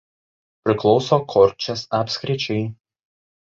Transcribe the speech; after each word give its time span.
Priklauso 0.65 1.21
Korčės 1.35 1.87
apskričiai. 2.01 2.69